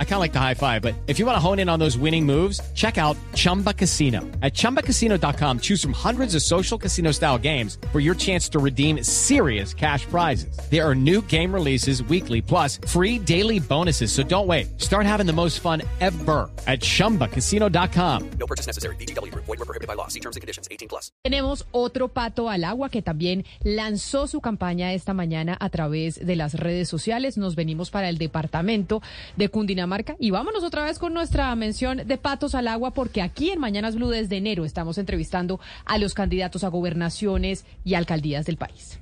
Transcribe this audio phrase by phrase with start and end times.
[0.00, 1.78] I kind of like the high five, but if you want to hone in on
[1.78, 4.22] those winning moves, check out Chumba Casino.
[4.42, 9.04] At ChumbaCasino.com, choose from hundreds of social casino style games for your chance to redeem
[9.04, 10.58] serious cash prizes.
[10.68, 14.10] There are new game releases weekly, plus free daily bonuses.
[14.10, 14.80] So don't wait.
[14.80, 18.30] Start having the most fun ever at ChumbaCasino.com.
[18.40, 18.96] No purchase necessary.
[18.96, 19.32] BGW.
[19.34, 20.08] Void were prohibited by law.
[20.08, 20.66] See terms and conditions.
[20.72, 21.12] 18 plus.
[21.22, 26.34] Tenemos otro pato al agua que también lanzó su campaña esta mañana a través de
[26.34, 29.02] las redes sociales nos venimos para el departamento
[29.36, 29.87] de Cundinamarca
[30.18, 33.94] y vámonos otra vez con nuestra mención de patos al agua porque aquí en Mañanas
[33.94, 38.98] Blue desde enero estamos entrevistando a los candidatos a gobernaciones y alcaldías del país.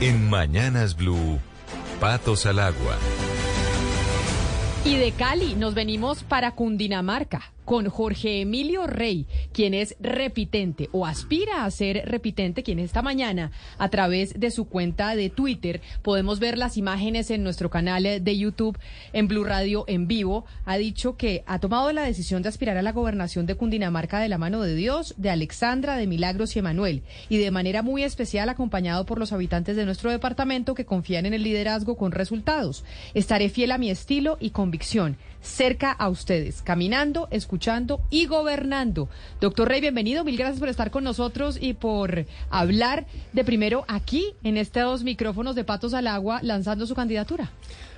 [0.00, 1.38] En Mañanas Blue,
[1.98, 2.96] patos al agua.
[4.84, 11.06] Y de Cali nos venimos para Cundinamarca con Jorge Emilio Rey, quien es repitente o
[11.06, 15.80] aspira a ser repitente, quien esta mañana a través de su cuenta de Twitter.
[16.02, 18.76] Podemos ver las imágenes en nuestro canal de YouTube
[19.12, 22.82] en Blue Radio en vivo, ha dicho que ha tomado la decisión de aspirar a
[22.82, 27.04] la gobernación de Cundinamarca de la mano de Dios, de Alexandra, de Milagros y Emanuel,
[27.28, 31.34] y de manera muy especial acompañado por los habitantes de nuestro departamento que confían en
[31.34, 32.84] el liderazgo con resultados.
[33.14, 39.08] Estaré fiel a mi estilo y convicción cerca a ustedes, caminando, escuchando y gobernando.
[39.40, 40.24] Doctor Rey, bienvenido.
[40.24, 45.54] Mil gracias por estar con nosotros y por hablar de primero aquí, en estos micrófonos
[45.54, 47.50] de Patos al Agua, lanzando su candidatura.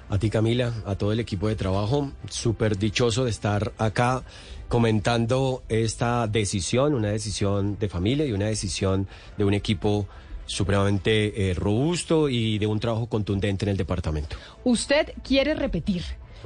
[0.08, 4.22] A ti, Camila, a todo el equipo de trabajo, súper dichoso de estar acá
[4.68, 10.06] comentando esta decisión, una decisión de familia y una decisión de un equipo
[10.46, 14.36] supremamente eh, robusto y de un trabajo contundente en el departamento.
[14.64, 16.02] Usted quiere repetir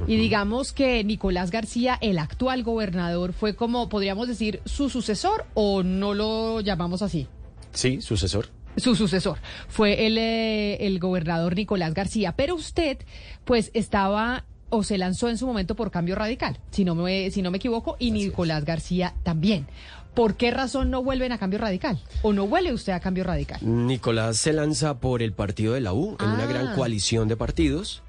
[0.06, 5.82] y digamos que Nicolás García, el actual gobernador, fue como, podríamos decir, su sucesor o
[5.82, 7.26] no lo llamamos así.
[7.72, 8.48] Sí, sucesor.
[8.76, 12.98] Su sucesor fue el, eh, el gobernador Nicolás García, pero usted
[13.44, 17.40] pues estaba o se lanzó en su momento por cambio radical, si no me, si
[17.40, 19.66] no me equivoco, y Nicolás García también.
[20.12, 22.00] ¿Por qué razón no vuelven a cambio radical?
[22.22, 23.58] ¿O no vuelve usted a cambio radical?
[23.62, 26.46] Nicolás se lanza por el partido de la U, en una Ah.
[26.46, 28.02] gran coalición de partidos.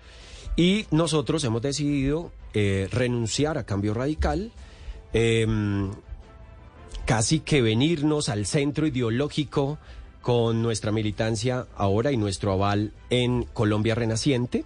[0.58, 4.52] Y nosotros hemos decidido eh, renunciar a cambio radical,
[5.14, 5.92] em,
[7.06, 9.78] casi que venirnos al centro ideológico
[10.24, 14.66] con nuestra militancia ahora y nuestro aval en Colombia Renaciente.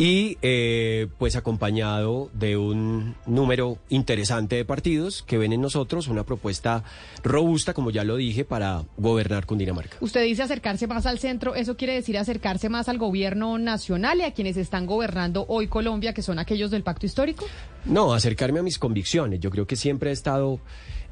[0.00, 6.24] Y eh, pues acompañado de un número interesante de partidos que ven en nosotros una
[6.24, 6.84] propuesta
[7.22, 9.98] robusta, como ya lo dije, para gobernar Cundinamarca.
[10.00, 14.22] Usted dice acercarse más al centro, eso quiere decir acercarse más al gobierno nacional y
[14.22, 17.44] a quienes están gobernando hoy Colombia, que son aquellos del pacto histórico.
[17.84, 19.38] No, acercarme a mis convicciones.
[19.40, 20.60] Yo creo que siempre he estado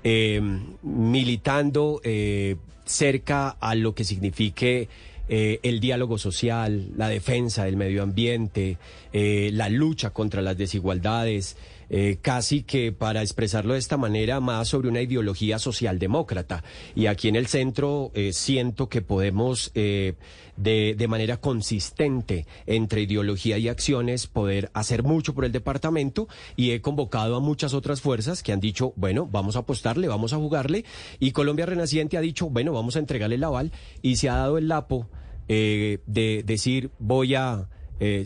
[0.02, 0.40] eh,
[0.80, 2.56] militando eh,
[2.86, 4.88] cerca a lo que signifique
[5.28, 8.78] eh, el diálogo social, la defensa del medio ambiente,
[9.12, 11.56] eh, la lucha contra las desigualdades.
[11.90, 16.62] Eh, casi que para expresarlo de esta manera, más sobre una ideología socialdemócrata.
[16.94, 20.14] Y aquí en el centro eh, siento que podemos, eh,
[20.56, 26.28] de, de manera consistente entre ideología y acciones, poder hacer mucho por el departamento.
[26.56, 30.32] Y he convocado a muchas otras fuerzas que han dicho, bueno, vamos a apostarle, vamos
[30.32, 30.84] a jugarle.
[31.18, 33.72] Y Colombia Renaciente ha dicho, bueno, vamos a entregarle el aval.
[34.02, 35.08] Y se ha dado el lapo
[35.48, 37.70] de decir, voy a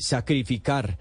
[0.00, 0.98] sacrificar.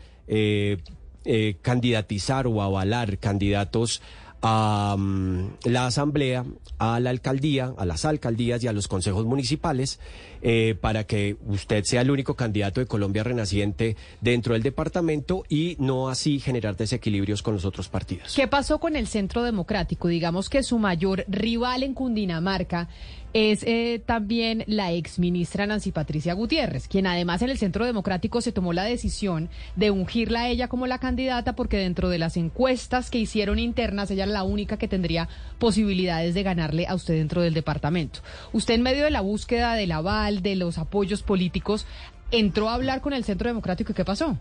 [1.25, 4.01] Eh, candidatizar o avalar candidatos
[4.41, 6.45] a mm, la asamblea,
[6.79, 9.99] a la alcaldía, a las alcaldías y a los consejos municipales
[10.41, 15.75] eh, para que usted sea el único candidato de Colombia Renaciente dentro del departamento y
[15.79, 18.33] no así generar desequilibrios con los otros partidos.
[18.35, 20.07] ¿Qué pasó con el Centro Democrático?
[20.07, 22.89] Digamos que su mayor rival en Cundinamarca
[23.33, 28.41] es eh, también la ex ministra Nancy Patricia Gutiérrez, quien además en el Centro Democrático
[28.41, 32.35] se tomó la decisión de ungirla a ella como la candidata porque dentro de las
[32.35, 37.13] encuestas que hicieron internas ella era la única que tendría posibilidades de ganarle a usted
[37.13, 38.19] dentro del departamento.
[38.51, 41.85] Usted en medio de la búsqueda del aval, de los apoyos políticos,
[42.31, 44.37] entró a hablar con el Centro Democrático y ¿qué pasó?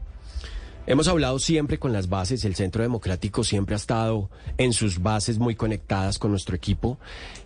[0.87, 5.39] Hemos hablado siempre con las bases, el Centro Democrático siempre ha estado en sus bases
[5.39, 6.99] muy conectadas con nuestro equipo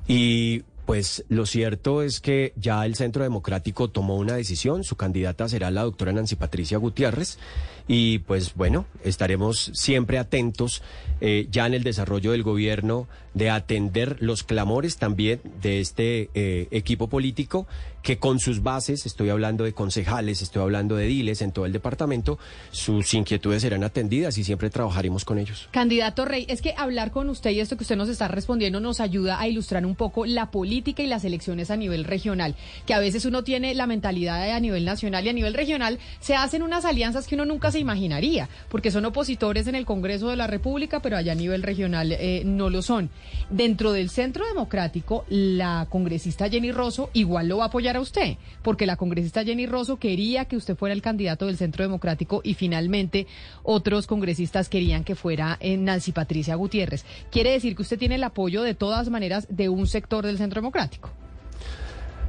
[0.07, 5.49] y pues lo cierto es que ya el Centro Democrático tomó una decisión, su candidata
[5.49, 7.39] será la doctora Nancy Patricia Gutiérrez.
[7.87, 10.83] Y pues bueno, estaremos siempre atentos
[11.21, 16.69] eh, ya en el desarrollo del gobierno de atender los clamores también de este eh,
[16.71, 17.67] equipo político
[18.05, 21.73] que con sus bases, estoy hablando de concejales, estoy hablando de diles en todo el
[21.73, 22.39] departamento,
[22.71, 25.69] sus inquietudes serán atendidas y siempre trabajaremos con ellos.
[25.71, 29.01] Candidato Rey, es que hablar con usted y esto que usted nos está respondiendo nos
[29.01, 32.55] ayuda a ilustrar un poco la política y las elecciones a nivel regional,
[32.85, 36.35] que a veces uno tiene la mentalidad a nivel nacional y a nivel regional se
[36.37, 40.37] hacen unas alianzas que uno nunca se imaginaría, porque son opositores en el Congreso de
[40.37, 43.09] la República, pero allá a nivel regional eh, no lo son.
[43.49, 48.37] Dentro del Centro Democrático, la congresista Jenny Rosso igual lo va a apoyar a usted,
[48.63, 52.55] porque la congresista Jenny Rosso quería que usted fuera el candidato del Centro Democrático y
[52.55, 53.27] finalmente
[53.63, 57.05] otros congresistas querían que fuera eh, Nancy Patricia Gutiérrez.
[57.31, 60.61] Quiere decir que usted tiene el apoyo de todas maneras de un sector del Centro
[60.61, 61.11] Democrático.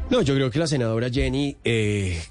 [0.09, 2.21] No, yo creo que la senadora Jenny, eh,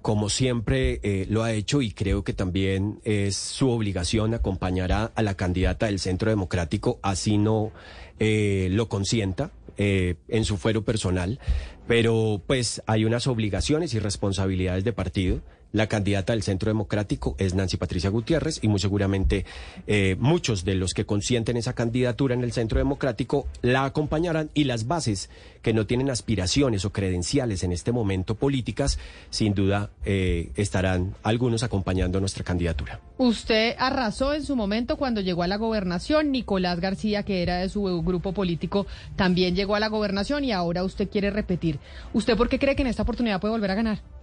[0.00, 5.12] como siempre eh, lo ha hecho y creo que también es su obligación acompañar a,
[5.22, 7.72] la candidata del Centro Democrático, así no
[8.20, 11.38] lo consienta eh, en su fuero personal,
[11.86, 15.40] pero pues hay unas obligaciones y responsabilidades de partido.
[15.72, 19.44] La candidata del Centro Democrático es Nancy Patricia Gutiérrez y muy seguramente
[19.86, 24.64] eh, muchos de los que consienten esa candidatura en el Centro Democrático la acompañarán y
[24.64, 25.28] las bases
[25.60, 28.98] que no tienen aspiraciones o credenciales en este momento políticas,
[29.28, 33.00] sin duda eh, estarán algunos acompañando nuestra candidatura.
[33.18, 36.32] Usted arrasó en su momento cuando llegó a la gobernación.
[36.32, 38.86] Nicolás García, que era de su grupo político,
[39.16, 41.78] también llegó a la gobernación y ahora usted quiere repetir.
[42.14, 44.17] ¿Usted por qué cree que en esta oportunidad puede volver a ganar?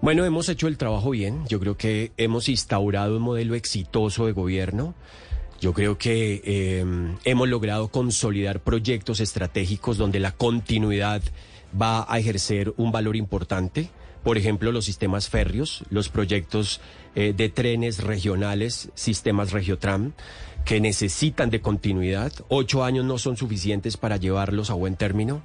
[0.00, 1.44] Bueno, hemos hecho el trabajo bien.
[1.48, 4.94] Yo creo que hemos instaurado un modelo exitoso de gobierno.
[5.60, 6.84] Yo creo que eh,
[7.24, 11.20] hemos logrado consolidar proyectos estratégicos donde la continuidad
[11.80, 13.90] va a ejercer un valor importante.
[14.22, 16.80] Por ejemplo, los sistemas férreos, los proyectos
[17.16, 20.12] eh, de trenes regionales, sistemas Regiotram,
[20.64, 22.32] que necesitan de continuidad.
[22.48, 25.42] Ocho años no son suficientes para llevarlos a buen término.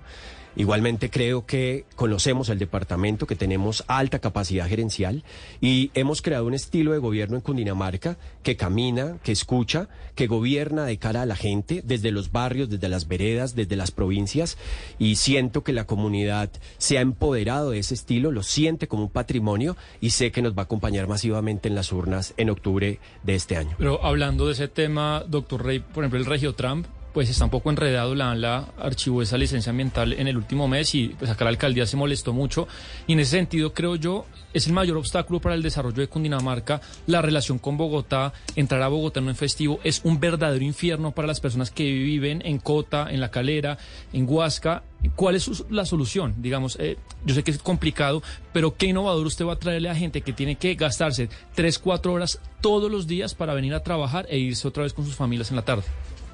[0.56, 5.24] Igualmente creo que conocemos el departamento, que tenemos alta capacidad gerencial
[5.62, 10.86] y hemos creado un estilo de gobierno en Cundinamarca que camina, que escucha, que gobierna
[10.86, 14.58] de cara a la gente, desde los barrios, desde las veredas, desde las provincias
[15.00, 19.10] y siento que la comunidad se ha empoderado de ese estilo, lo siente como un
[19.10, 23.36] patrimonio y sé que nos va a acompañar masivamente en las urnas en octubre de
[23.36, 23.76] este año.
[23.80, 27.52] Pero hablando de ese tema, doctor Rey, por ejemplo, el Regio Trump pues está un
[27.52, 31.44] poco enredado, la ANLA archivó esa licencia ambiental en el último mes y pues acá
[31.46, 32.68] la alcaldía se molestó mucho
[33.06, 36.82] y en ese sentido creo yo es el mayor obstáculo para el desarrollo de Cundinamarca,
[37.08, 41.28] la relación con Bogotá, entrar a Bogotá en un festivo es un verdadero infierno para
[41.28, 43.78] las personas que viven en Cota, en La Calera,
[44.12, 44.84] en Huasca.
[45.16, 46.36] ¿Cuál es su- la solución?
[46.38, 48.24] Digamos, eh, yo sé que es complicado,
[48.54, 52.14] pero ¿qué innovador usted va a traerle a gente que tiene que gastarse tres, cuatro
[52.14, 55.50] horas todos los días para venir a trabajar e irse otra vez con sus familias
[55.50, 55.84] en la tarde?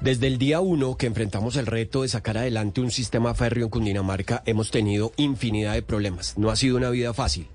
[0.00, 3.70] Desde el día uno que enfrentamos el reto de sacar adelante un sistema férreo en
[3.70, 6.38] Cundinamarca, hemos tenido infinidad de problemas.
[6.38, 7.48] No ha sido una vida fácil.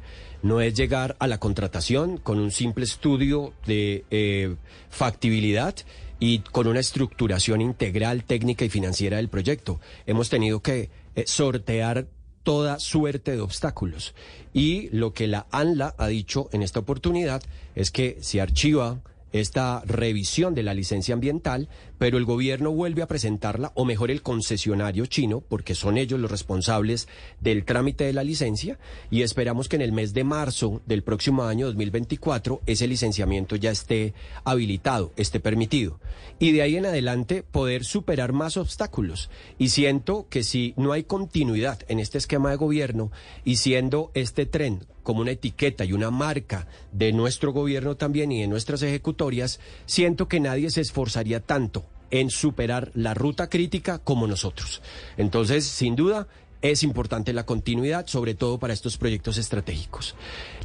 [0.44, 4.58] No es llegar a la contratación con un simple estudio de eh,
[4.92, 5.76] factibilidad
[6.20, 9.80] y con una estructuración integral, técnica y financiera del proyecto.
[10.06, 12.06] Hemos tenido que eh, sortear
[12.44, 14.14] toda suerte de obstáculos.
[14.54, 17.42] Y lo que la ANLA ha dicho en esta oportunidad
[17.74, 19.02] es que se archiva
[19.32, 21.68] esta revisión de la licencia ambiental,
[21.98, 26.32] pero el gobierno vuelve a presentarla, o mejor el concesionario chino, porque son ellos los
[26.32, 27.08] responsables
[27.42, 28.80] del trámite de la licencia,
[29.12, 33.72] y esperamos que en el mes de marzo del próximo año 2024 ese licenciamiento ya
[33.72, 34.14] esté
[34.44, 36.00] habilitado, esté permitido.
[36.40, 39.30] Y de ahí en adelante poder superar más obstáculos.
[39.58, 43.12] Y siento que si no hay continuidad en este esquema de gobierno,
[43.44, 48.42] y siendo este tren como una etiqueta y una marca de nuestro gobierno también y
[48.42, 54.28] de nuestras ejecutorias, siento que nadie se esforzaría tanto en superar la ruta crítica como
[54.28, 54.82] nosotros.
[55.16, 56.28] Entonces, sin duda,
[56.62, 60.16] es importante la continuidad, sobre todo para estos proyectos estratégicos.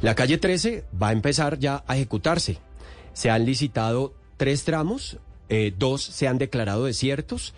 [0.01, 2.57] La calle 13 va a empezar ya a ejecutarse.
[3.13, 5.17] Se han licitado tres tramos,
[5.49, 7.53] eh, dos se han declarado desiertos.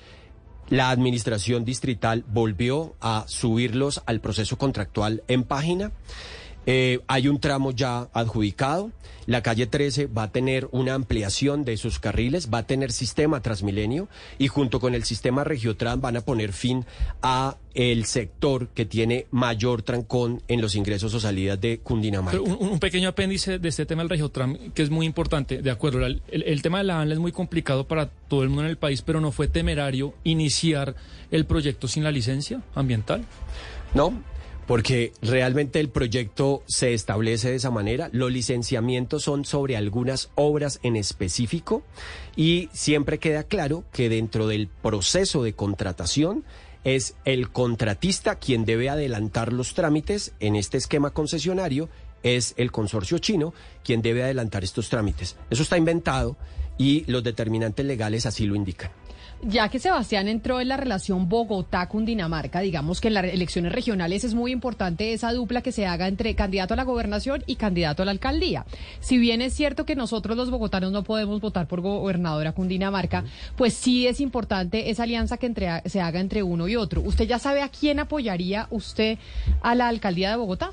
[0.69, 5.91] La administración distrital volvió a subirlos al proceso contractual en página.
[6.65, 8.91] Eh, hay un tramo ya adjudicado.
[9.25, 13.41] La calle 13 va a tener una ampliación de sus carriles, va a tener sistema
[13.41, 16.85] Transmilenio y junto con el sistema Regiotran van a poner fin
[17.21, 22.37] a el sector que tiene mayor trancón en los ingresos o salidas de Cundinamarca.
[22.43, 25.71] Pero un, un pequeño apéndice de este tema del Regiotram, que es muy importante, de
[25.71, 28.69] acuerdo, el- el tema de la ANLA es muy complicado para todo el mundo en
[28.71, 30.95] el país, pero no fue temerario iniciar
[31.31, 33.23] el proyecto sin la licencia ambiental.
[33.93, 34.21] No,
[34.67, 38.09] porque realmente el proyecto se establece de esa manera.
[38.11, 41.83] Los licenciamientos son sobre algunas obras en específico
[42.35, 46.43] y siempre queda claro que dentro del proceso de contratación
[46.83, 51.89] es el contratista quien debe adelantar los trámites en este esquema concesionario,
[52.23, 53.53] es el consorcio chino
[53.83, 55.37] quien debe adelantar estos trámites.
[55.49, 56.37] Eso está inventado
[56.77, 58.91] y los determinantes legales así lo indican.
[59.45, 64.33] Ya que Sebastián entró en la relación Bogotá-Cundinamarca, digamos que en las elecciones regionales es
[64.33, 68.05] muy importante esa dupla que se haga entre candidato a la gobernación y candidato a
[68.05, 68.65] la alcaldía.
[69.01, 73.25] Si bien es cierto que nosotros los bogotanos no podemos votar por gobernadora Cundinamarca,
[73.57, 77.01] pues sí es importante esa alianza que entre- se haga entre uno y otro.
[77.01, 79.17] ¿Usted ya sabe a quién apoyaría usted
[79.61, 80.71] a la alcaldía de Bogotá?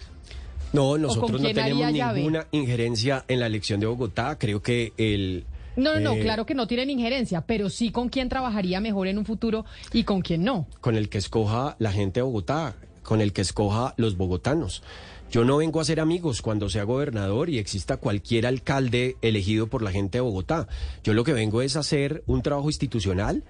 [0.72, 2.20] No, nosotros no tenemos llave?
[2.20, 4.38] ninguna injerencia en la elección de Bogotá.
[4.38, 5.44] Creo que el...
[5.76, 9.06] No, no, no, eh, claro que no tienen injerencia, pero sí con quién trabajaría mejor
[9.06, 10.66] en un futuro y con quién no.
[10.80, 14.82] con el que escoja la gente de Bogotá, con el que escoja los bogotanos.
[15.30, 19.80] Yo no vengo a ser amigos cuando sea gobernador y exista cualquier alcalde elegido por
[19.80, 20.66] la gente de Bogotá.
[21.04, 23.44] Yo lo que vengo es a hacer un trabajo institucional,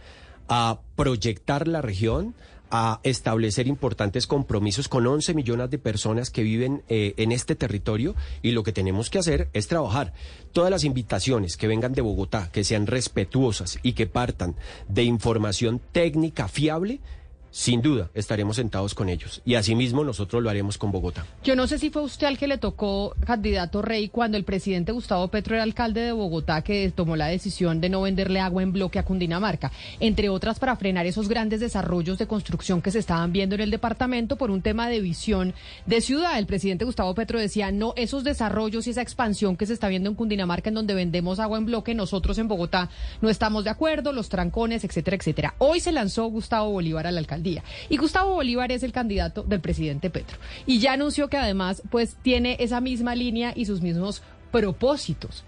[0.47, 2.35] a proyectar la región,
[2.71, 8.15] a establecer importantes compromisos con 11 millones de personas que viven eh, en este territorio
[8.43, 10.13] y lo que tenemos que hacer es trabajar.
[10.53, 14.57] Todas las invitaciones que vengan de Bogotá, que sean respetuosas y que partan
[14.89, 17.01] de información técnica fiable,
[17.51, 19.43] sin duda estaremos sentados con ellos.
[19.45, 21.27] Y asimismo nosotros lo haremos con Bogotá.
[21.45, 24.93] Yo no sé si fue usted al que le tocó candidato rey cuando el presidente
[24.93, 28.73] Gustavo Petro era alcalde de Bogotá que tomó la decisión de no venderle agua en
[28.73, 33.33] bloque a Cundinamarca, entre otras para frenar esos grandes desarrollos de construcción que se estaban
[33.33, 35.55] viendo en el departamento por un tema de visión
[35.87, 36.39] de ciudad.
[36.39, 40.09] El presidente Gustavo Petro decía, no, esos desarrollos y esa expansión que se está viendo
[40.09, 42.91] en Cundinamarca en donde vendemos agua en bloque, nosotros en Bogotá
[43.21, 45.55] no estamos de acuerdo, los trancones, etcétera, etcétera.
[45.59, 49.61] Hoy se lanzó Gustavo Bolívar a la alcaldía y Gustavo Bolívar es el candidato del
[49.61, 54.23] presidente Petro y ya anunció que además pues tiene esa misma línea y sus mismos
[54.53, 55.45] propósitos.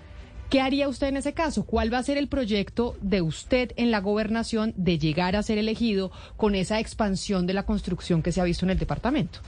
[0.48, 1.64] ¿Qué haría usted en ese caso?
[1.64, 5.56] ¿Cuál va a ser el proyecto de usted en la gobernación de llegar a ser
[5.56, 9.40] elegido con esa expansión de la construcción que se ha visto en el departamento?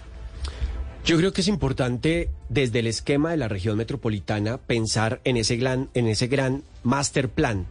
[1.04, 5.56] Yo creo que es importante desde el esquema de la región metropolitana pensar en ese
[5.56, 7.66] gran, en ese gran master plan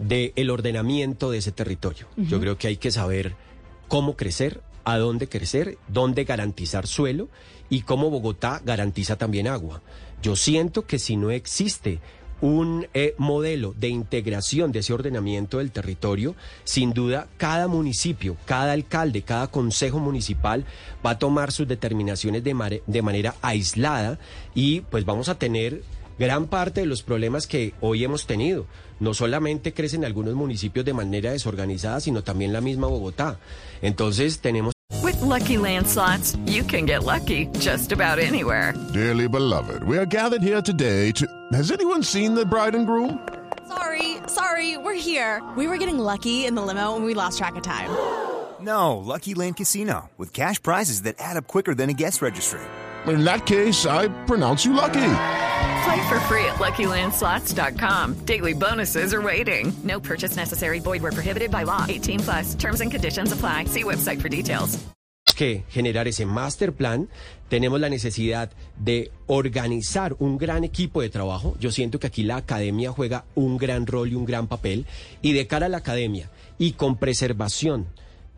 [0.00, 2.06] del ordenamiento de ese territorio.
[2.16, 3.34] Yo creo que hay que saber
[3.90, 7.28] cómo crecer, a dónde crecer, dónde garantizar suelo
[7.68, 9.82] y cómo Bogotá garantiza también agua.
[10.22, 11.98] Yo siento que si no existe
[12.40, 18.72] un eh, modelo de integración de ese ordenamiento del territorio, sin duda cada municipio, cada
[18.72, 20.64] alcalde, cada consejo municipal
[21.04, 24.20] va a tomar sus determinaciones de, manera aislada
[24.54, 25.82] y pues vamos a tener
[26.20, 28.66] gran parte de los problemas que hoy hemos tenido.
[29.00, 33.38] No solamente crecen algunos municipios de manera desorganizada, sino también la misma Bogotá.
[33.80, 38.74] Entonces tenemos With Lucky Land slots, you can get lucky just about anywhere.
[38.92, 41.26] Dearly beloved, we are gathered here today to.
[41.52, 43.18] Has anyone seen the bride and groom?
[43.66, 45.40] Sorry, sorry, we're here.
[45.56, 47.88] We were getting lucky in the limo and we lost track of time.
[48.60, 52.60] No, Lucky Land Casino, with cash prizes that add up quicker than a guest registry.
[53.06, 55.39] In that case, I pronounce you lucky.
[55.84, 58.24] Play for free at LuckyLandSlots.com.
[58.24, 59.72] Daily bonuses are waiting.
[59.84, 60.80] No purchase necessary.
[60.80, 61.86] Void prohibited by law.
[61.88, 62.54] 18 plus.
[62.54, 63.64] Terms and conditions apply.
[63.64, 64.78] See website for details.
[65.40, 67.08] que generar ese master plan,
[67.48, 71.56] tenemos la necesidad de organizar un gran equipo de trabajo.
[71.58, 74.84] Yo siento que aquí la academia juega un gran rol y un gran papel.
[75.22, 77.86] Y de cara a la academia y con preservación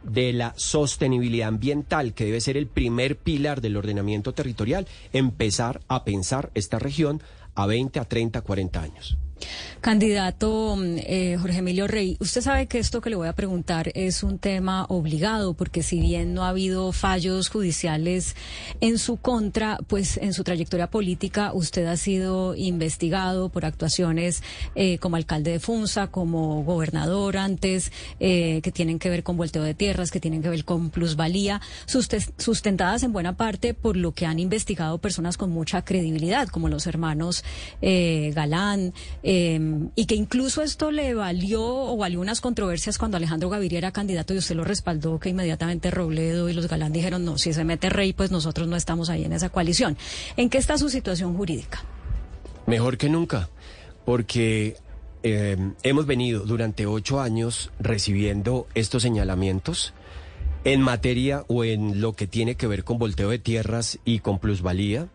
[0.04, 6.04] de la sostenibilidad ambiental, que debe ser el primer pilar del ordenamiento territorial, empezar a
[6.04, 7.22] pensar esta región
[7.54, 9.18] a 20, a 30, 40 años.
[9.80, 13.90] Candidato mm, eh, Jorge Emilio Rey, usted sabe que esto que le voy a preguntar
[13.94, 18.36] es un tema obligado, porque si bien no ha habido fallos judiciales
[18.80, 24.42] en su contra, pues en su trayectoria política usted ha sido investigado por actuaciones
[24.76, 29.64] eh, como alcalde de Funza, como gobernador antes, eh, que tienen que ver con volteo
[29.64, 34.12] de tierras, que tienen que ver con plusvalía, suste- sustentadas en buena parte por lo
[34.12, 37.42] que han investigado personas con mucha credibilidad, como los hermanos
[37.80, 38.92] eh, Galán,
[39.24, 39.31] eh,
[39.94, 44.34] y que incluso esto le valió o valió unas controversias cuando Alejandro Gaviria era candidato
[44.34, 47.88] y usted lo respaldó, que inmediatamente Robledo y los Galán dijeron, no, si se mete
[47.88, 49.96] Rey, pues nosotros no estamos ahí en esa coalición.
[50.36, 51.82] ¿En qué está su situación jurídica?
[52.66, 53.48] Mejor que nunca,
[54.04, 54.76] porque
[55.22, 59.94] eh, hemos venido durante ocho años recibiendo estos señalamientos
[60.64, 64.38] en materia o en lo que tiene que ver con volteo de tierras y con
[64.38, 65.08] plusvalía.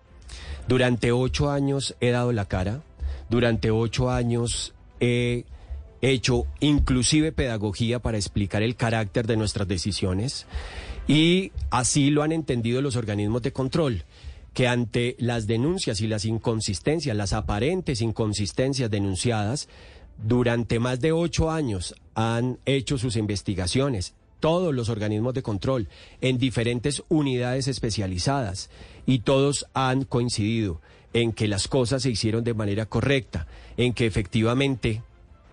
[0.68, 2.82] Durante ocho años he dado la cara,
[3.30, 5.46] durante ocho años he
[6.02, 10.46] hecho inclusive pedagogía para explicar el carácter de nuestras decisiones
[11.08, 14.04] y así lo han entendido los organismos de control
[14.58, 19.70] que ante las denuncias y las inconsistencias, las aparentes inconsistencias denunciadas,
[20.18, 25.88] durante más de ocho años han hecho sus investigaciones, todos los organismos de control,
[26.22, 28.72] en diferentes unidades especializadas,
[29.06, 30.82] y todos han coincidido
[31.14, 33.48] en que las cosas se hicieron de manera correcta,
[33.78, 35.04] en que efectivamente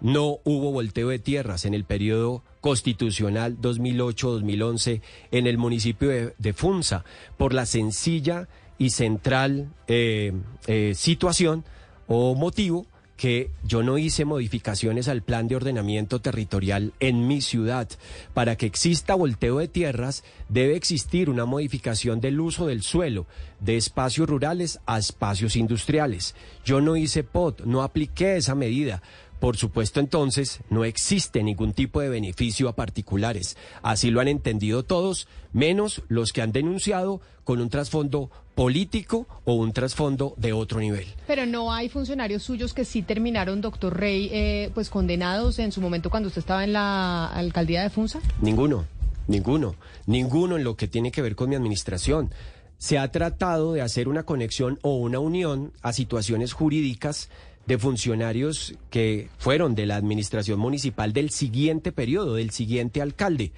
[0.01, 7.05] no hubo volteo de tierras en el periodo constitucional 2008-2011 en el municipio de, Funza,
[7.37, 10.33] por la sencilla y central eh,
[10.67, 11.65] eh, situación
[12.07, 17.89] o motivo que yo no hice modificaciones al plan de ordenamiento territorial en mi ciudad.
[18.33, 23.27] Para que exista volteo de tierras, debe existir una modificación del uso del suelo,
[23.61, 26.35] de espacios rurales a espacios industriales.
[26.65, 29.03] Yo no hice POT, no apliqué esa medida.
[29.45, 33.59] Por supuesto, entonces, no existe ningún tipo de beneficio a particulares.
[33.83, 39.53] Así lo han entendido todos, menos los que han denunciado con un trasfondo político o
[39.53, 41.05] un trasfondo de otro nivel.
[41.27, 45.83] Pero no hay funcionarios suyos que sí terminaron, doctor Rey, eh, pues condenados en su
[45.83, 48.21] momento cuando usted estaba en la alcaldía de Funza.
[48.41, 48.87] Ninguno,
[49.29, 49.75] ninguno,
[50.07, 52.31] ninguno en lo que tiene que ver con mi administración.
[52.79, 57.29] Se ha tratado de hacer una conexión o una unión a situaciones jurídicas
[57.67, 63.53] de funcionarios que fueron de la administración municipal del siguiente periodo, del siguiente alcalde.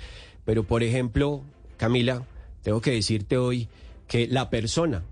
[0.44, 1.42] Pero, por ejemplo,
[1.76, 2.22] Camila,
[2.62, 3.68] tengo que decirte hoy
[4.06, 5.02] que la persona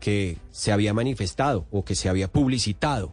[0.00, 3.12] que se había manifestado o que se había publicitado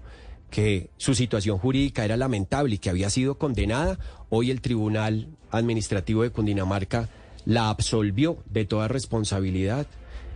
[0.50, 3.98] que su situación jurídica era lamentable y que había sido condenada,
[4.30, 7.10] hoy el Tribunal Administrativo de Cundinamarca
[7.46, 9.88] la absolvió de toda responsabilidad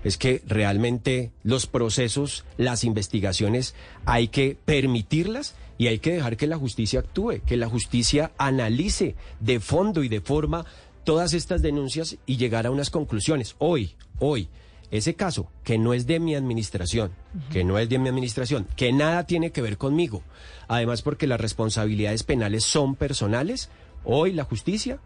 [0.04, 3.76] es que realmente los procesos, las investigaciones,
[4.06, 9.16] hay que permitirlas y hay que dejar que la justicia actúe, que la justicia analice
[9.40, 10.66] de fondo y de forma
[11.04, 13.56] todas estas denuncias y llegar a unas conclusiones.
[13.60, 14.50] Hoy, hoy,
[14.92, 17.12] ese caso, que no es de mi administración,
[17.52, 20.24] que no es de mi administración, que nada tiene que ver conmigo,
[20.68, 23.70] además porque las responsabilidades penales son personales,
[24.04, 25.00] hoy la justicia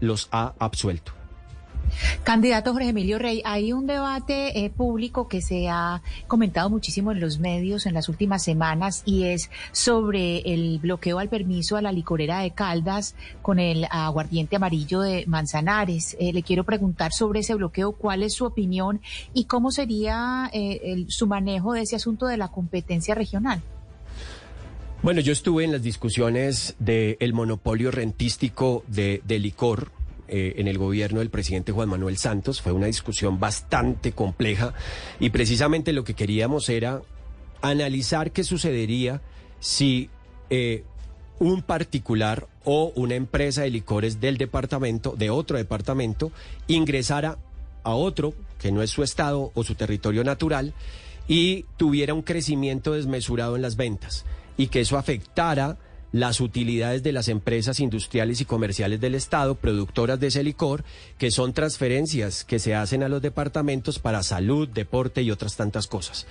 [0.00, 1.12] los ha absuelto.
[2.22, 7.20] Candidato Jorge Emilio Rey, hay un debate eh, público que se ha comentado muchísimo en
[7.20, 11.92] los medios en las últimas semanas y es sobre el bloqueo al permiso a la
[11.92, 16.16] licorera de Caldas con el aguardiente amarillo de Manzanares.
[16.18, 19.00] Eh, le quiero preguntar sobre ese bloqueo, cuál es su opinión
[19.32, 23.62] y cómo sería eh, su manejo de ese asunto de la competencia regional.
[25.02, 29.92] Bueno, yo estuve en las discusiones del monopolio rentístico de, de licor
[30.28, 32.60] eh, en el gobierno del presidente Juan Manuel Santos.
[32.60, 34.74] Fue una discusión bastante compleja
[35.20, 37.02] y precisamente lo que queríamos era
[37.62, 39.22] analizar qué sucedería
[39.60, 40.10] si
[40.50, 40.84] eh,
[41.38, 46.32] un particular o una empresa de licores del departamento, de otro departamento,
[46.66, 47.38] ingresara
[47.82, 50.74] a otro que no es su estado o su territorio natural
[51.28, 54.24] y tuviera un crecimiento desmesurado en las ventas
[54.56, 55.76] y que eso afectara
[56.20, 60.82] las utilidades de las empresas industriales y comerciales del Estado, productoras de ese licor,
[61.18, 65.86] que son transferencias que se hacen a los departamentos para salud, deporte y otras tantas
[65.86, 66.26] cosas.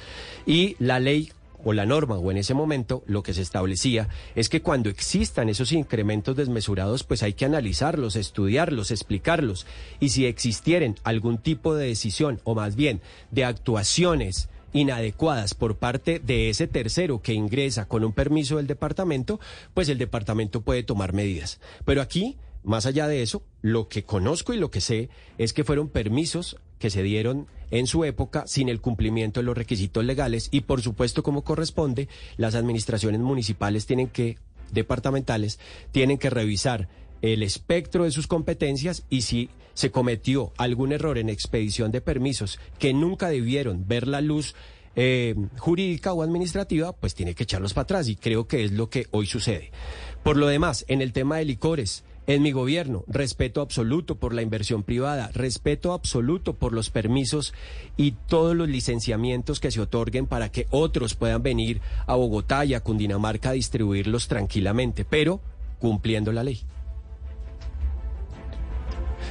[0.45, 1.31] Y la ley
[1.63, 5.49] o la norma o en ese momento lo que se establecía es que cuando existan
[5.49, 9.65] esos incrementos desmesurados pues hay que analizarlos, estudiarlos, explicarlos
[9.99, 16.19] y si existieren algún tipo de decisión o más bien de actuaciones inadecuadas por parte
[16.19, 19.39] de ese tercero que ingresa con un permiso del departamento,
[19.73, 21.61] pues el departamento puede tomar medidas.
[21.85, 25.63] Pero aquí, más allá de eso, lo que conozco y lo que sé es que
[25.63, 30.49] fueron permisos que se dieron en su época sin el cumplimiento de los requisitos legales
[30.51, 34.37] y por supuesto como corresponde, las administraciones municipales tienen que,
[34.73, 35.57] departamentales,
[35.93, 36.89] tienen que revisar
[37.33, 42.59] el espectro de sus competencias y si se cometió algún error en expedición de permisos
[42.79, 44.55] que nunca debieron ver la luz
[44.95, 48.89] eh, jurídica o administrativa, pues tiene que echarlos para atrás y creo que es lo
[48.89, 49.71] que hoy sucede.
[50.23, 54.41] Por lo demás, en el tema de licores, en mi gobierno, respeto absoluto por la
[54.41, 57.53] inversión privada, respeto absoluto por los permisos
[57.97, 62.73] y todos los licenciamientos que se otorguen para que otros puedan venir a Bogotá y
[62.73, 65.41] a Cundinamarca a distribuirlos tranquilamente, pero
[65.79, 66.63] cumpliendo la ley.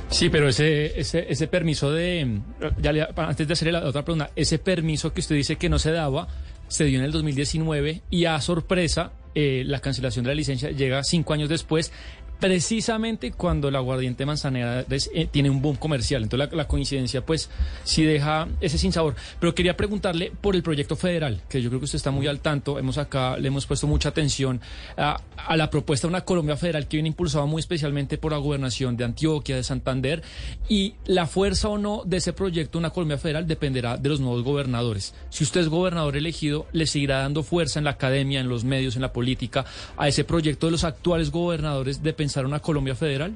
[0.08, 2.40] Sí, pero ese, ese, ese permiso de,
[2.80, 5.90] ya antes de hacerle la otra pregunta, ese permiso que usted dice que no se
[5.90, 6.28] daba,
[6.68, 11.02] se dio en el 2019 y a sorpresa, eh, la cancelación de la licencia llega
[11.02, 11.92] cinco años después
[12.40, 16.22] precisamente cuando la aguardiente manzanera eh, tiene un boom comercial.
[16.22, 17.50] Entonces la, coincidencia pues
[17.84, 19.14] sí deja ese sinsabor.
[19.40, 22.40] Pero quería preguntarle por el proyecto federal, que yo creo que usted está muy al
[22.40, 22.78] tanto.
[22.78, 24.60] Hemos acá, le hemos puesto mucha atención
[24.96, 28.38] a, a la propuesta de una Colombia federal que viene impulsada muy especialmente por la
[28.38, 30.22] gobernación de Antioquia, de Santander.
[30.68, 34.42] Y la fuerza o no de ese proyecto, una Colombia federal, dependerá de los nuevos
[34.42, 35.14] gobernadores.
[35.30, 38.96] Si usted es gobernador elegido, le seguirá dando fuerza en la academia, en los medios,
[38.96, 39.64] en la política,
[39.96, 43.34] a ese proyecto de los actuales gobernadores de pensar una Colombia federal?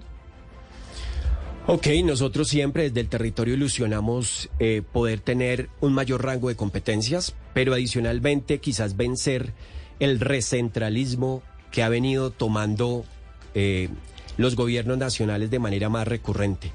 [1.66, 7.35] Ok, nosotros siempre desde el territorio ilusionamos eh, poder tener un mayor rango de competencias,
[7.53, 9.53] pero adicionalmente quizás vencer
[10.01, 13.05] el recentralismo que ha venido tomando
[13.53, 13.90] eh,
[14.38, 16.72] los gobiernos nacionales de manera más recurrente.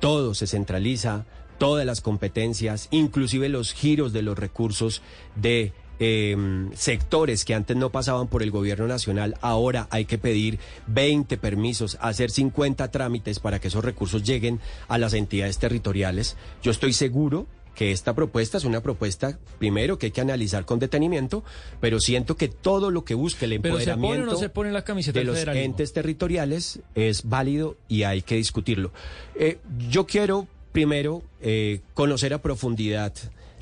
[0.00, 1.26] Todo se centraliza,
[1.58, 5.02] todas las competencias, inclusive los giros de los recursos
[5.36, 6.36] de eh,
[6.74, 11.98] sectores que antes no pasaban por el gobierno nacional, ahora hay que pedir 20 permisos,
[12.00, 16.36] hacer 50 trámites para que esos recursos lleguen a las entidades territoriales.
[16.62, 20.78] Yo estoy seguro que esta propuesta es una propuesta, primero, que hay que analizar con
[20.78, 21.42] detenimiento,
[21.80, 25.24] pero siento que todo lo que busque el empoderamiento no se pone la camiseta de
[25.24, 28.92] los entes territoriales es válido y hay que discutirlo.
[29.34, 33.12] Eh, yo quiero primero eh, conocer a profundidad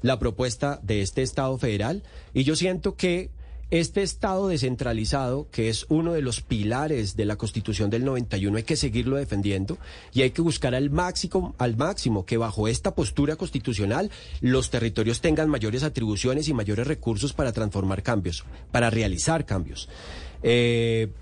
[0.03, 2.03] la propuesta de este Estado federal
[2.35, 3.31] y yo siento que
[3.71, 8.63] este Estado descentralizado, que es uno de los pilares de la Constitución del 91, hay
[8.65, 9.79] que seguirlo defendiendo
[10.13, 14.11] y hay que buscar al máximo, al máximo que bajo esta postura constitucional
[14.41, 19.89] los territorios tengan mayores atribuciones y mayores recursos para transformar cambios, para realizar cambios.
[20.43, 21.13] Eh,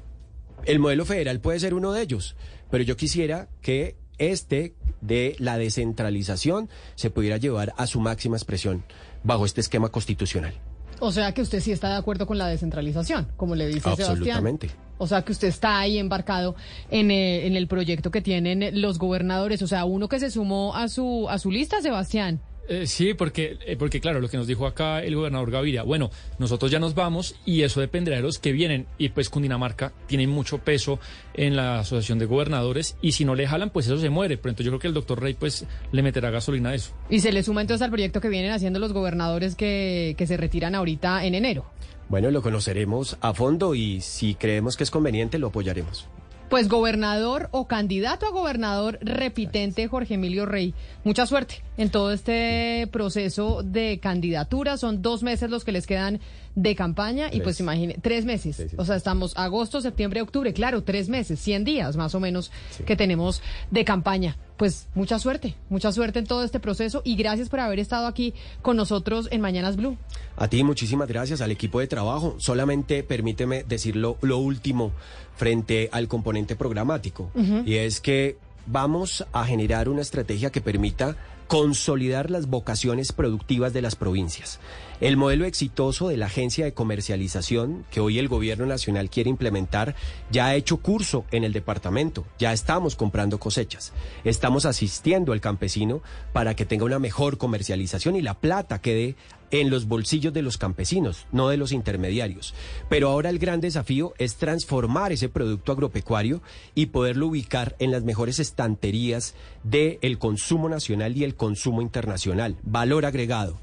[0.64, 2.34] el modelo federal puede ser uno de ellos,
[2.70, 8.84] pero yo quisiera que este de la descentralización se pudiera llevar a su máxima expresión
[9.24, 10.54] bajo este esquema constitucional.
[11.00, 14.68] O sea que usted sí está de acuerdo con la descentralización, como le dice Absolutamente.
[14.68, 14.88] Sebastián.
[14.98, 16.56] O sea que usted está ahí embarcado
[16.90, 19.62] en, eh, en el proyecto que tienen los gobernadores.
[19.62, 22.40] O sea, uno que se sumó a su, a su lista, Sebastián.
[22.68, 26.10] Eh, sí, porque, eh, porque claro, lo que nos dijo acá el gobernador Gaviria, bueno,
[26.38, 28.86] nosotros ya nos vamos y eso dependerá de los que vienen.
[28.98, 31.00] Y pues Cundinamarca tiene mucho peso
[31.32, 34.36] en la asociación de gobernadores y si no le jalan, pues eso se muere.
[34.36, 36.92] Pero entonces yo creo que el doctor Rey pues le meterá gasolina a eso.
[37.08, 40.36] Y se le suma entonces al proyecto que vienen haciendo los gobernadores que, que se
[40.36, 41.64] retiran ahorita en enero.
[42.10, 46.08] Bueno, lo conoceremos a fondo y si creemos que es conveniente lo apoyaremos.
[46.48, 50.72] Pues gobernador o candidato a gobernador repitente Jorge Emilio Rey.
[51.04, 54.78] Mucha suerte en todo este proceso de candidatura.
[54.78, 56.20] Son dos meses los que les quedan
[56.54, 58.56] de campaña y pues imagine, tres meses.
[58.56, 62.20] Sí, sí, O sea, estamos agosto, septiembre, octubre, claro, tres meses, 100 días más o
[62.20, 62.50] menos
[62.86, 64.36] que tenemos de campaña.
[64.56, 68.34] Pues mucha suerte, mucha suerte en todo este proceso y gracias por haber estado aquí
[68.60, 69.96] con nosotros en Mañanas Blue.
[70.36, 72.34] A ti muchísimas gracias, al equipo de trabajo.
[72.38, 74.92] Solamente permíteme decir lo, último
[75.36, 77.30] frente al componente programático.
[77.64, 81.16] Y es que vamos a generar una estrategia que permita
[81.48, 84.60] consolidar las vocaciones productivas de las provincias.
[85.00, 89.94] El modelo exitoso de la agencia de comercialización que hoy el gobierno nacional quiere implementar
[90.30, 93.92] ya ha hecho curso en el departamento, ya estamos comprando cosechas,
[94.24, 99.16] estamos asistiendo al campesino para que tenga una mejor comercialización y la plata quede
[99.50, 102.54] en los bolsillos de los campesinos, no de los intermediarios.
[102.88, 106.42] Pero ahora el gran desafío es transformar ese producto agropecuario
[106.74, 109.34] y poderlo ubicar en las mejores estanterías
[109.64, 112.56] del consumo nacional y el consumo internacional.
[112.62, 113.58] Valor agregado.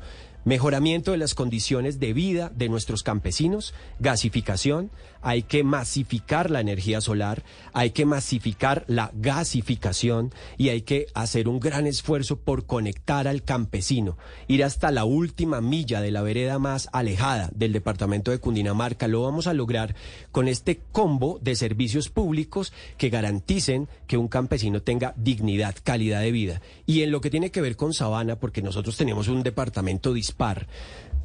[0.46, 4.92] Mejoramiento de las condiciones de vida de nuestros campesinos, gasificación,
[5.24, 7.42] hay que masificar la energía solar,
[7.74, 13.42] hay que masificar la gasificación y hay que hacer un gran esfuerzo por conectar al
[13.42, 19.08] campesino, ir hasta la última milla de la vereda más alejada del departamento de Cundinamarca.
[19.08, 19.96] Lo vamos a lograr
[20.32, 26.32] con este combo de servicios públicos que garanticen que un campesino tenga dignidad, calidad de
[26.32, 26.62] vida.
[26.86, 30.14] Y en lo que tiene que ver con Sabana, porque nosotros tenemos un departamento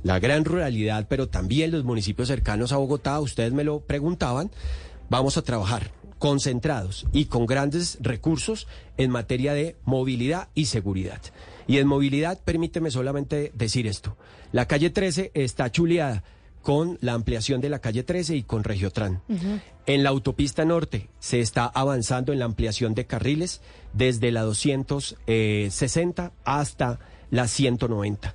[0.02, 4.50] la gran ruralidad, pero también los municipios cercanos a Bogotá, ustedes me lo preguntaban,
[5.08, 11.20] vamos a trabajar concentrados y con grandes recursos en materia de movilidad y seguridad.
[11.66, 14.16] Y en movilidad, permíteme solamente decir esto,
[14.52, 16.24] la calle 13 está chuleada
[16.62, 19.22] con la ampliación de la calle 13 y con Regiotran.
[19.86, 23.62] En la autopista norte se está avanzando en la ampliación de carriles
[23.94, 26.98] desde la 260 hasta
[27.30, 28.34] la 190.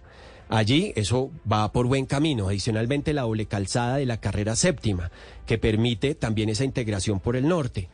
[0.50, 2.48] Allí eso va por buen camino.
[2.48, 5.12] Adicionalmente la doble calzada de la carrera séptima,
[5.46, 7.90] que permite también esa integración por el norte.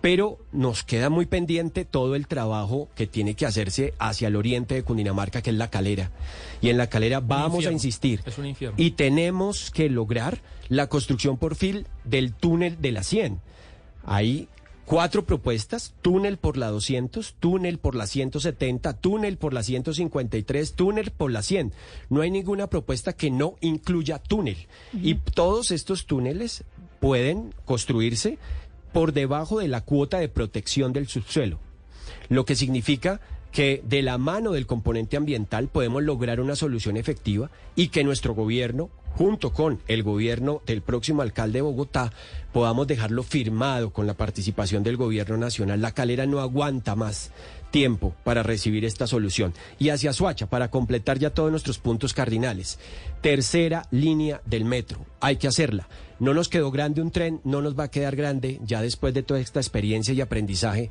[0.00, 4.74] Pero nos queda muy pendiente todo el trabajo que tiene que hacerse hacia el oriente
[4.74, 6.10] de Cundinamarca, que es la calera.
[6.62, 8.22] Y en la calera vamos a insistir.
[8.24, 8.76] Es un infierno.
[8.78, 13.40] Y tenemos que lograr la construcción por fin del túnel de la 100.
[14.06, 14.48] Hay
[14.84, 21.10] cuatro propuestas, túnel por la 200, túnel por la 170, túnel por la 153, túnel
[21.10, 21.72] por la 100.
[22.08, 24.56] No hay ninguna propuesta que no incluya túnel.
[24.92, 26.64] Y todos estos túneles
[27.00, 28.38] pueden construirse
[28.92, 31.58] por debajo de la cuota de protección del subsuelo
[32.30, 33.20] lo que significa
[33.52, 38.34] que de la mano del componente ambiental podemos lograr una solución efectiva y que nuestro
[38.34, 42.12] gobierno, junto con el gobierno del próximo alcalde de Bogotá,
[42.52, 45.80] podamos dejarlo firmado con la participación del gobierno nacional.
[45.80, 47.30] La calera no aguanta más.
[47.70, 49.54] tiempo para recibir esta solución.
[49.78, 52.80] Y hacia Suacha, para completar ya todos nuestros puntos cardinales.
[53.20, 55.88] Tercera línea del metro, hay que hacerla.
[56.18, 59.22] No nos quedó grande un tren, no nos va a quedar grande ya después de
[59.22, 60.90] toda esta experiencia y aprendizaje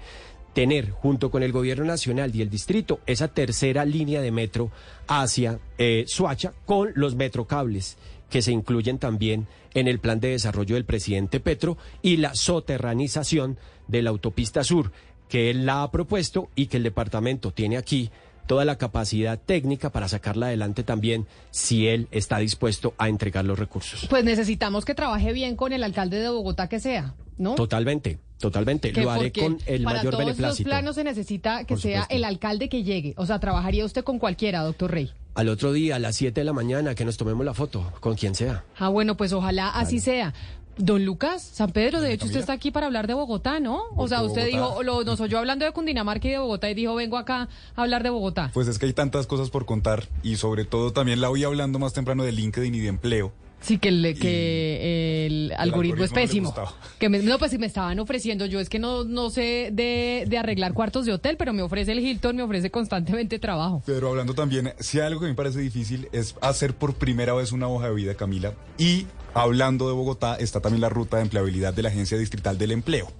[0.53, 4.71] tener junto con el gobierno nacional y el distrito esa tercera línea de metro
[5.07, 7.97] hacia eh, Suacha con los metrocables
[8.29, 13.57] que se incluyen también en el plan de desarrollo del presidente Petro y la soterranización
[13.87, 14.91] de la autopista sur
[15.27, 18.09] que él la ha propuesto y que el departamento tiene aquí
[18.49, 23.59] toda la capacidad técnica para sacarla adelante también si él está dispuesto a entregar los
[23.59, 24.07] recursos.
[24.09, 27.53] Pues necesitamos que trabaje bien con el alcalde de Bogotá que sea, ¿no?
[27.53, 28.91] Totalmente, totalmente.
[28.91, 32.69] Lo haré con el para mayor todos los planos se necesita que sea el alcalde
[32.69, 33.13] que llegue.
[33.17, 35.11] O sea, trabajaría usted con cualquiera, doctor Rey.
[35.35, 38.15] Al otro día, a las 7 de la mañana, que nos tomemos la foto, con
[38.15, 38.63] quien sea.
[38.79, 40.33] Ah, bueno, pues ojalá así sea.
[40.79, 43.83] Don Lucas, San Pedro, de hecho usted está aquí para hablar de Bogotá, ¿no?
[43.97, 46.95] O sea, usted dijo, lo, nos oyó hablando de Cundinamarca y de Bogotá y dijo,
[46.95, 48.49] vengo acá a hablar de Bogotá.
[48.53, 51.79] Pues es que hay tantas cosas por contar y sobre todo también la oí hablando
[51.79, 53.33] más temprano de LinkedIn y de empleo.
[53.61, 56.53] Sí, que el, que el algoritmo, es algoritmo le pésimo.
[56.97, 60.25] que me, no, pues si me estaban ofreciendo, yo es que no, no sé de,
[60.27, 63.83] de arreglar cuartos de hotel, pero me ofrece el Hilton, me ofrece constantemente trabajo.
[63.85, 67.51] Pero hablando también, si hay algo que me parece difícil es hacer por primera vez
[67.51, 68.53] una hoja de vida, Camila.
[68.77, 72.71] Y hablando de Bogotá, está también la ruta de empleabilidad de la Agencia Distrital del
[72.71, 73.11] Empleo.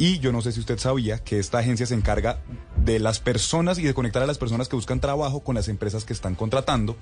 [0.00, 2.38] Y yo no sé si usted sabía que esta agencia se encarga
[2.82, 6.06] de las personas y de conectar a las personas que buscan trabajo con las empresas
[6.06, 6.96] que están contratando,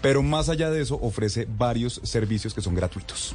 [0.00, 3.34] pero más allá de eso ofrece varios servicios que son gratuitos.